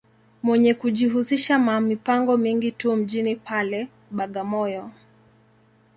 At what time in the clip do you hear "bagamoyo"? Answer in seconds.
4.11-4.91